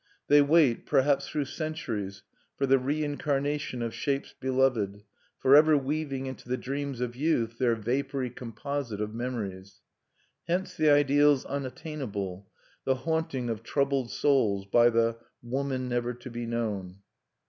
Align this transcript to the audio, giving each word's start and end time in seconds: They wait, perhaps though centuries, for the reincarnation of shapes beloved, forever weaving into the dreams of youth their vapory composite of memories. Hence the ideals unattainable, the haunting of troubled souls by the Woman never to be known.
They 0.29 0.41
wait, 0.41 0.87
perhaps 0.87 1.31
though 1.31 1.43
centuries, 1.43 2.23
for 2.57 2.65
the 2.65 2.79
reincarnation 2.79 3.83
of 3.83 3.93
shapes 3.93 4.33
beloved, 4.39 5.03
forever 5.37 5.77
weaving 5.77 6.25
into 6.25 6.49
the 6.49 6.57
dreams 6.57 7.01
of 7.01 7.15
youth 7.15 7.59
their 7.59 7.75
vapory 7.75 8.31
composite 8.31 8.99
of 8.99 9.13
memories. 9.13 9.81
Hence 10.47 10.75
the 10.75 10.89
ideals 10.89 11.45
unattainable, 11.45 12.49
the 12.83 12.95
haunting 12.95 13.47
of 13.47 13.61
troubled 13.61 14.09
souls 14.09 14.65
by 14.65 14.89
the 14.89 15.17
Woman 15.43 15.87
never 15.87 16.15
to 16.15 16.31
be 16.31 16.47
known. 16.47 17.03